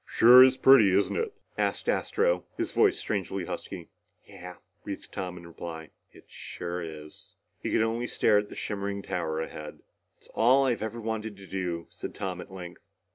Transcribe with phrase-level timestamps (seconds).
[0.07, 3.87] "Sure is pretty, isn't it?" asked Astro, his voice strangely husky.
[4.25, 5.91] "Yeah," breathed Tom in reply.
[6.11, 9.83] "It sure is." He could only stare at the shimmering tower ahead.
[10.17, 12.81] "It's all I've ever wanted to do," said Tom at length.